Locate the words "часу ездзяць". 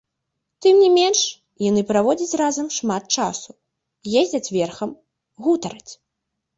3.21-4.45